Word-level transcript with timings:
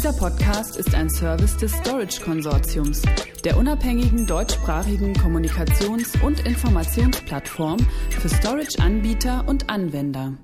Dieser 0.00 0.14
Podcast 0.14 0.78
ist 0.78 0.94
ein 0.94 1.10
Service 1.10 1.58
des 1.58 1.72
Storage 1.72 2.22
Konsortiums, 2.22 3.02
der 3.44 3.58
unabhängigen 3.58 4.26
deutschsprachigen 4.26 5.12
Kommunikations- 5.12 6.18
und 6.22 6.40
Informationsplattform 6.46 7.78
für 8.08 8.30
Storage-Anbieter 8.30 9.46
und 9.46 9.68
Anwender. 9.68 10.38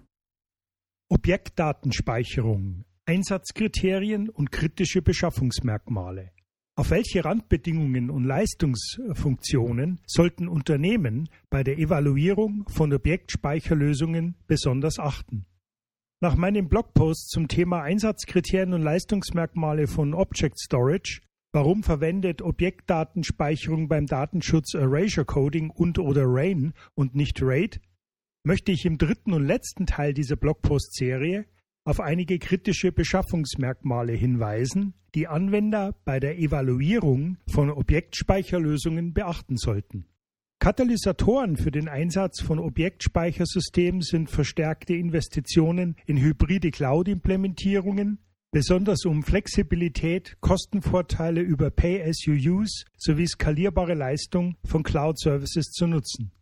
Objektdatenspeicherung, 1.09 2.85
Einsatzkriterien 3.07 4.29
und 4.29 4.53
kritische 4.53 5.01
Beschaffungsmerkmale. 5.01 6.33
Auf 6.75 6.91
welche 6.91 7.25
Randbedingungen 7.25 8.11
und 8.11 8.25
Leistungsfunktionen 8.25 10.03
sollten 10.07 10.49
Unternehmen 10.49 11.31
bei 11.49 11.65
der 11.65 11.79
Evaluierung 11.79 12.67
von 12.69 12.93
Objektspeicherlösungen 12.93 14.35
besonders 14.47 14.99
achten? 14.99 15.47
Nach 16.23 16.35
meinem 16.35 16.69
Blogpost 16.69 17.29
zum 17.29 17.47
Thema 17.47 17.83
Einsatzkriterien 17.83 18.73
und 18.73 18.83
Leistungsmerkmale 18.83 19.87
von 19.87 20.15
Object 20.15 20.59
Storage 20.59 21.21
Warum 21.53 21.83
verwendet 21.83 22.43
Objektdatenspeicherung 22.43 23.89
beim 23.89 24.07
Datenschutz 24.07 24.75
Erasure 24.75 25.25
Coding 25.25 25.71
und 25.71 25.99
oder 25.99 26.25
RAIN 26.25 26.75
und 26.95 27.15
nicht 27.15 27.41
RAID? 27.43 27.81
möchte 28.45 28.73
ich 28.73 28.87
im 28.87 28.97
dritten 28.97 29.33
und 29.33 29.45
letzten 29.45 29.87
Teil 29.87 30.15
dieser 30.15 30.37
Blogpost-Serie 30.37 31.47
auf 31.85 32.01
einige 32.01 32.39
kritische 32.39 32.93
Beschaffungsmerkmale 32.93 34.13
hinweisen, 34.13 34.95
die 35.15 35.27
Anwender 35.27 35.97
bei 36.05 36.21
der 36.21 36.39
Evaluierung 36.39 37.39
von 37.49 37.71
Objektspeicherlösungen 37.71 39.13
beachten 39.13 39.57
sollten. 39.57 40.07
Katalysatoren 40.59 41.57
für 41.57 41.71
den 41.71 41.89
Einsatz 41.89 42.41
von 42.41 42.59
Objektspeichersystemen 42.59 44.01
sind 44.01 44.31
verstärkte 44.31 44.95
Investitionen 44.95 45.97
in 46.07 46.17
hybride 46.17 46.71
Cloud-Implementierungen, 46.71 48.19
besonders 48.51 49.05
um 49.05 49.23
Flexibilität, 49.23 50.39
Kostenvorteile 50.41 51.43
über 51.43 51.71
Pay-as-you-use 51.71 52.87
sowie 52.97 53.27
skalierbare 53.27 53.95
Leistung 53.95 54.57
von 54.65 54.83
Cloud-Services 54.83 55.73
zu 55.73 55.87
nutzen. 55.87 56.33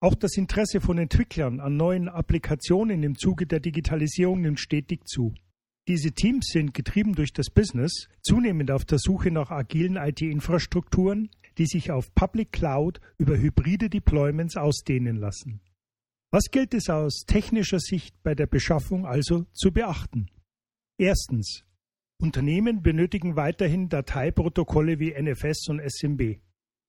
Auch 0.00 0.14
das 0.14 0.36
Interesse 0.36 0.80
von 0.80 0.98
Entwicklern 0.98 1.60
an 1.60 1.76
neuen 1.76 2.08
Applikationen 2.08 3.02
im 3.02 3.18
Zuge 3.18 3.46
der 3.46 3.58
Digitalisierung 3.58 4.42
nimmt 4.42 4.60
stetig 4.60 5.08
zu. 5.08 5.34
Diese 5.88 6.12
Teams 6.12 6.46
sind 6.46 6.72
getrieben 6.72 7.14
durch 7.14 7.32
das 7.32 7.50
Business 7.50 8.08
zunehmend 8.22 8.70
auf 8.70 8.84
der 8.84 8.98
Suche 8.98 9.30
nach 9.30 9.50
agilen 9.50 9.96
IT-Infrastrukturen, 9.96 11.30
die 11.58 11.66
sich 11.66 11.90
auf 11.90 12.14
Public 12.14 12.52
Cloud 12.52 13.00
über 13.18 13.36
hybride 13.36 13.88
Deployments 13.88 14.56
ausdehnen 14.56 15.16
lassen. 15.16 15.60
Was 16.30 16.50
gilt 16.50 16.74
es 16.74 16.88
aus 16.88 17.24
technischer 17.26 17.78
Sicht 17.78 18.20
bei 18.22 18.34
der 18.34 18.46
Beschaffung 18.46 19.06
also 19.06 19.44
zu 19.52 19.72
beachten? 19.72 20.30
Erstens. 20.98 21.64
Unternehmen 22.20 22.82
benötigen 22.82 23.36
weiterhin 23.36 23.88
Dateiprotokolle 23.88 24.98
wie 24.98 25.12
NFS 25.12 25.68
und 25.68 25.80
SMB. 25.80 26.40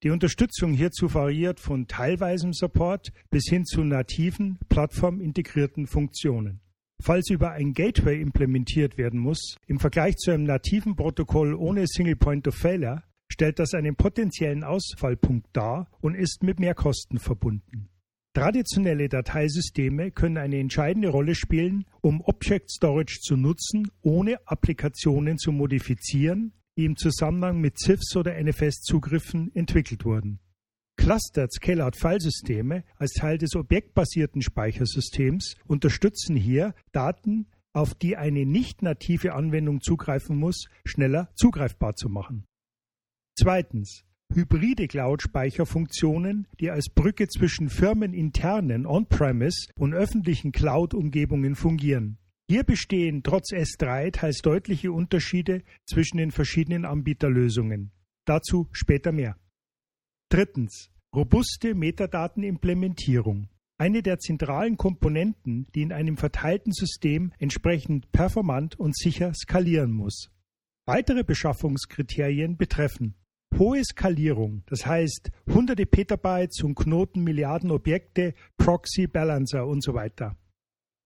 Die 0.04 0.10
Unterstützung 0.10 0.74
hierzu 0.74 1.14
variiert 1.14 1.60
von 1.60 1.88
teilweisem 1.88 2.54
Support 2.54 3.12
bis 3.32 3.46
hin 3.50 3.66
zu 3.66 3.84
nativen, 3.84 4.60
plattformintegrierten 4.70 5.88
Funktionen. 5.88 6.62
Falls 7.02 7.30
über 7.30 7.52
ein 7.52 7.74
Gateway 7.74 8.22
implementiert 8.22 8.98
werden 8.98 9.20
muss, 9.20 9.58
im 9.68 9.80
Vergleich 9.80 10.16
zu 10.16 10.32
einem 10.32 10.46
nativen 10.46 10.96
Protokoll 10.96 11.54
ohne 11.54 11.88
Single 11.88 12.16
Point 12.16 12.48
of 12.48 12.56
Failure, 12.56 13.04
stellt 13.32 13.60
das 13.60 13.74
einen 13.74 13.96
potenziellen 13.96 14.64
Ausfallpunkt 14.64 15.48
dar 15.54 15.90
und 16.02 16.16
ist 16.16 16.44
mit 16.44 16.60
Mehrkosten 16.60 17.20
verbunden. 17.20 17.90
Traditionelle 18.36 19.08
Dateisysteme 19.08 20.12
können 20.12 20.38
eine 20.38 20.60
entscheidende 20.60 21.08
Rolle 21.08 21.36
spielen, 21.36 21.86
um 22.02 22.20
Object 22.22 22.70
Storage 22.70 23.20
zu 23.22 23.38
nutzen, 23.38 23.90
ohne 24.02 24.46
Applikationen 24.46 25.38
zu 25.38 25.54
modifizieren, 25.54 26.52
die 26.78 26.84
im 26.84 26.98
Zusammenhang 26.98 27.62
mit 27.62 27.80
CIFS 27.80 28.18
oder 28.18 28.34
NFS-Zugriffen 28.38 29.56
entwickelt 29.56 30.04
wurden. 30.04 30.40
Clustered 30.98 31.54
Scale-Out-Filesysteme 31.54 32.84
als 32.98 33.14
Teil 33.14 33.38
des 33.38 33.56
objektbasierten 33.56 34.42
Speichersystems 34.42 35.56
unterstützen 35.66 36.36
hier, 36.36 36.74
Daten, 36.92 37.48
auf 37.74 37.94
die 37.94 38.18
eine 38.18 38.46
nicht 38.46 38.82
native 38.82 39.34
Anwendung 39.34 39.82
zugreifen 39.82 40.38
muss, 40.38 40.66
schneller 40.86 41.30
zugreifbar 41.36 41.96
zu 41.96 42.10
machen. 42.10 42.46
Zweitens. 43.38 44.06
Hybride 44.34 44.88
Cloud-Speicherfunktionen, 44.88 46.48
die 46.60 46.72
als 46.72 46.90
Brücke 46.90 47.28
zwischen 47.28 47.70
firmeninternen 47.70 48.86
On-Premise 48.86 49.72
und 49.78 49.94
öffentlichen 49.94 50.52
Cloud-Umgebungen 50.52 51.56
fungieren. 51.56 52.18
Hier 52.50 52.64
bestehen 52.64 53.24
trotz 53.24 53.52
S3 53.52 54.12
teils 54.12 54.40
deutliche 54.42 54.92
Unterschiede 54.92 55.64
zwischen 55.86 56.18
den 56.18 56.32
verschiedenen 56.32 56.86
Anbieterlösungen. 56.86 57.92
Dazu 58.26 58.68
später 58.72 59.12
mehr. 59.12 59.38
Drittens. 60.30 60.90
Robuste 61.14 61.76
Metadatenimplementierung. 61.76 63.50
Eine 63.78 64.02
der 64.02 64.20
zentralen 64.20 64.78
Komponenten, 64.78 65.68
die 65.76 65.82
in 65.82 65.92
einem 65.92 66.18
verteilten 66.18 66.72
System 66.72 67.32
entsprechend 67.38 68.12
performant 68.12 68.80
und 68.80 68.98
sicher 68.98 69.34
skalieren 69.34 69.92
muss. 69.92 70.30
Weitere 70.86 71.24
Beschaffungskriterien 71.24 72.58
betreffen 72.58 73.16
hohe 73.58 73.84
Skalierung, 73.84 74.64
das 74.68 74.86
heißt 74.86 75.32
hunderte 75.48 75.86
Petabytes 75.86 76.64
und 76.64 76.76
Knoten, 76.76 77.24
Milliarden 77.24 77.72
Objekte, 77.72 78.34
Proxy, 78.58 79.08
Balancer 79.08 79.66
und 79.66 79.84
so 79.84 79.94
weiter 79.94 80.38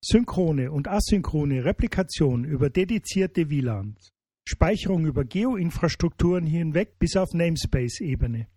Synchrone 0.02 0.72
und 0.72 0.88
asynchrone 0.88 1.66
Replikation 1.66 2.46
über 2.46 2.70
dedizierte 2.70 3.50
WLANs, 3.50 4.14
Speicherung 4.48 5.06
über 5.06 5.26
Geoinfrastrukturen 5.26 6.46
hinweg 6.46 6.98
bis 7.00 7.18
auf 7.18 7.34
Namespace-Ebene. 7.34 8.48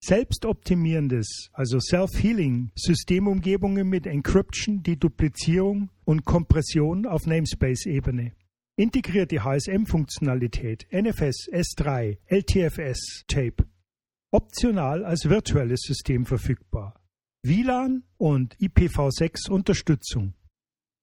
Selbstoptimierendes, 0.00 1.50
also 1.52 1.80
Self-Healing, 1.80 2.70
Systemumgebungen 2.76 3.88
mit 3.88 4.06
Encryption, 4.06 4.84
Deduplizierung 4.84 5.90
und 6.04 6.24
Kompression 6.24 7.04
auf 7.04 7.26
Namespace-Ebene. 7.26 8.32
Integrierte 8.78 9.42
HSM-Funktionalität, 9.42 10.86
NFS, 10.92 11.48
S3, 11.50 12.18
LTFS, 12.26 13.24
Tape. 13.26 13.64
Optional 14.30 15.02
als 15.02 15.30
virtuelles 15.30 15.80
System 15.80 16.26
verfügbar. 16.26 17.00
WLAN 17.42 18.02
und 18.18 18.54
IPv6 18.58 19.48
Unterstützung. 19.48 20.34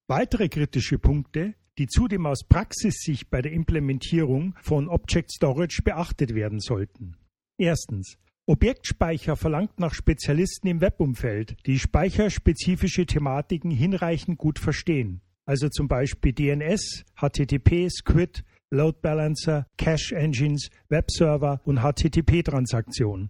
Weitere 0.08 0.50
kritische 0.50 1.00
Punkte, 1.00 1.56
die 1.80 1.88
zudem 1.88 2.28
aus 2.28 2.44
Praxissicht 2.48 3.32
bei 3.32 3.42
der 3.42 3.54
Implementierung 3.54 4.54
von 4.62 4.88
Object 4.88 5.32
Storage 5.32 5.82
beachtet 5.82 6.36
werden 6.36 6.60
sollten. 6.60 7.18
Erstens. 7.58 8.20
Objektspeicher 8.46 9.36
verlangt 9.36 9.80
nach 9.80 9.96
Spezialisten 9.96 10.68
im 10.68 10.80
Webumfeld, 10.80 11.56
die 11.66 11.80
speicherspezifische 11.80 13.08
Thematiken 13.08 13.72
hinreichend 13.72 14.38
gut 14.38 14.60
verstehen, 14.60 15.22
also 15.46 15.70
zum 15.70 15.88
Beispiel 15.88 16.34
DNS, 16.34 17.04
HTTP, 17.16 17.90
Squid, 17.90 18.44
Load 18.72 19.00
Balancer, 19.02 19.68
Cache 19.78 20.16
Engines, 20.16 20.70
Webserver 20.90 21.62
und 21.66 21.80
HTTP-Transaktionen. 21.80 23.30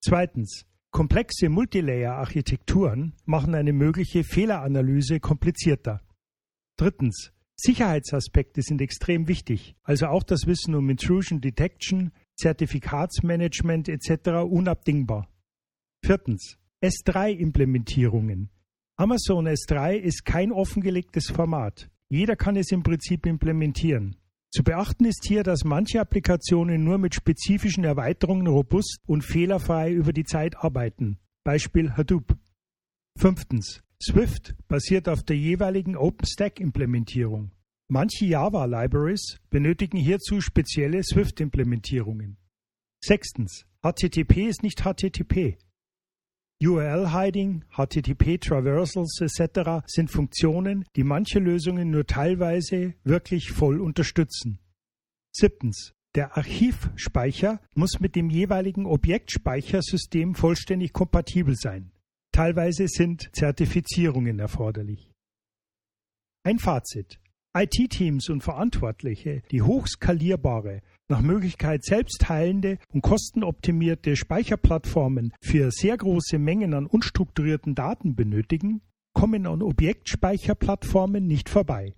Zweitens. 0.00 0.64
Komplexe 0.90 1.48
Multilayer-Architekturen 1.48 3.14
machen 3.24 3.56
eine 3.56 3.72
mögliche 3.72 4.22
Fehleranalyse 4.22 5.18
komplizierter. 5.18 6.00
Drittens. 6.76 7.32
Sicherheitsaspekte 7.56 8.62
sind 8.62 8.80
extrem 8.80 9.26
wichtig, 9.28 9.76
also 9.82 10.06
auch 10.06 10.22
das 10.22 10.46
Wissen 10.46 10.74
um 10.74 10.90
Intrusion 10.90 11.40
Detection, 11.40 12.12
Zertifikatsmanagement 12.36 13.88
etc. 13.88 14.44
unabdingbar. 14.48 15.28
Viertens. 16.04 16.58
S3-Implementierungen. 16.82 18.50
Amazon 18.96 19.48
S3 19.48 19.96
ist 19.96 20.24
kein 20.24 20.52
offengelegtes 20.52 21.26
Format. 21.26 21.90
Jeder 22.08 22.36
kann 22.36 22.54
es 22.54 22.70
im 22.70 22.84
Prinzip 22.84 23.26
implementieren. 23.26 24.14
Zu 24.52 24.62
beachten 24.62 25.04
ist 25.04 25.24
hier, 25.26 25.42
dass 25.42 25.64
manche 25.64 26.00
Applikationen 26.00 26.84
nur 26.84 26.98
mit 26.98 27.12
spezifischen 27.12 27.82
Erweiterungen 27.82 28.46
robust 28.46 29.00
und 29.04 29.22
fehlerfrei 29.22 29.90
über 29.92 30.12
die 30.12 30.22
Zeit 30.22 30.56
arbeiten. 30.58 31.18
Beispiel 31.42 31.90
Hadoop. 31.90 32.36
Fünftens. 33.18 33.82
Swift 34.00 34.54
basiert 34.68 35.08
auf 35.08 35.24
der 35.24 35.38
jeweiligen 35.38 35.96
OpenStack-Implementierung. 35.96 37.50
Manche 37.88 38.26
Java-Libraries 38.26 39.40
benötigen 39.50 39.98
hierzu 39.98 40.40
spezielle 40.40 41.02
Swift-Implementierungen. 41.02 42.36
Sechstens. 43.00 43.66
HTTP 43.82 44.46
ist 44.48 44.62
nicht 44.62 44.82
HTTP. 44.82 45.58
URL-Hiding, 46.62 47.64
HTTP-Traversals 47.76 49.20
etc. 49.20 49.84
sind 49.86 50.10
Funktionen, 50.10 50.84
die 50.96 51.04
manche 51.04 51.38
Lösungen 51.38 51.90
nur 51.90 52.06
teilweise 52.06 52.94
wirklich 53.04 53.50
voll 53.50 53.80
unterstützen. 53.80 54.58
Siebtens. 55.32 55.92
Der 56.14 56.36
Archivspeicher 56.36 57.60
muss 57.74 57.98
mit 57.98 58.14
dem 58.14 58.30
jeweiligen 58.30 58.86
Objektspeichersystem 58.86 60.36
vollständig 60.36 60.92
kompatibel 60.92 61.56
sein. 61.56 61.90
Teilweise 62.30 62.86
sind 62.86 63.30
Zertifizierungen 63.32 64.38
erforderlich. 64.38 65.10
Ein 66.44 66.60
Fazit. 66.60 67.18
IT-Teams 67.56 68.30
und 68.30 68.42
Verantwortliche, 68.42 69.42
die 69.50 69.62
hochskalierbare, 69.62 70.80
nach 71.08 71.20
Möglichkeit 71.20 71.84
selbstheilende 71.84 72.78
und 72.92 73.02
kostenoptimierte 73.02 74.16
Speicherplattformen 74.16 75.32
für 75.40 75.70
sehr 75.70 75.96
große 75.96 76.38
Mengen 76.38 76.74
an 76.74 76.86
unstrukturierten 76.86 77.74
Daten 77.74 78.16
benötigen, 78.16 78.80
kommen 79.12 79.46
an 79.46 79.62
Objektspeicherplattformen 79.62 81.26
nicht 81.26 81.48
vorbei. 81.48 81.94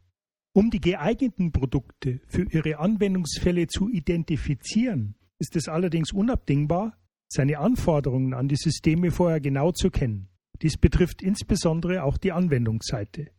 Um 0.53 0.70
die 0.70 0.81
geeigneten 0.81 1.53
Produkte 1.53 2.20
für 2.26 2.44
ihre 2.50 2.79
Anwendungsfälle 2.79 3.67
zu 3.67 3.88
identifizieren, 3.88 5.14
ist 5.38 5.56
es 5.56 5.69
allerdings 5.69 6.12
unabdingbar, 6.12 6.99
seine 7.29 7.58
Anforderungen 7.58 8.35
an 8.35 8.49
die 8.49 8.56
Systeme 8.56 9.11
vorher 9.11 9.41
genau 9.41 9.73
zu 9.73 9.91
kennen. 9.91 10.29
Dies 10.62 10.76
betrifft 10.76 11.23
insbesondere 11.23 12.03
auch 12.03 12.17
die 12.17 12.32
Anwendungsseite. 12.32 13.31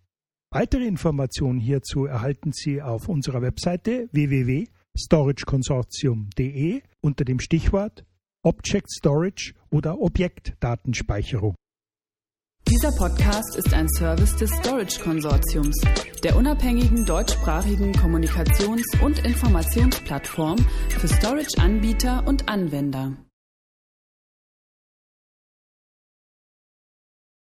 Weitere 0.60 0.88
Informationen 0.88 1.60
hierzu 1.60 2.08
erhalten 2.08 2.52
Sie 2.52 2.82
auf 2.82 3.10
unserer 3.10 3.44
Webseite 3.44 4.10
www.storageconsortium.de 4.12 6.82
unter 7.00 7.26
dem 7.26 7.40
Stichwort 7.40 8.04
Object 8.42 8.90
Storage 8.90 9.54
oder 9.70 10.02
Objektdatenspeicherung. 10.02 11.54
Dieser 12.68 12.92
Podcast 12.98 13.56
ist 13.56 13.72
ein 13.72 13.88
Service 13.88 14.36
des 14.38 14.50
Storage 14.50 15.00
Konsortiums, 15.00 15.80
der 16.24 16.36
unabhängigen 16.36 17.06
deutschsprachigen 17.06 17.92
Kommunikations- 17.92 19.00
und 19.04 19.24
Informationsplattform 19.24 20.58
für 20.90 21.08
Storage-Anbieter 21.08 22.26
und 22.26 22.50
Anwender. 22.50 23.16